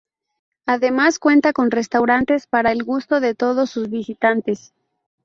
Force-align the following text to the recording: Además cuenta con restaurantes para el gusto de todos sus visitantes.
Además 0.65 1.19
cuenta 1.19 1.53
con 1.53 1.69
restaurantes 1.69 2.47
para 2.47 2.71
el 2.71 2.83
gusto 2.83 3.19
de 3.19 3.35
todos 3.35 3.69
sus 3.69 3.91
visitantes. 3.91 4.73